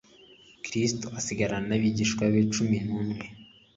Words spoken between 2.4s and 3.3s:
cum] n'umwe.